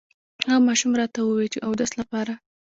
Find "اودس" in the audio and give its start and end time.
1.67-1.91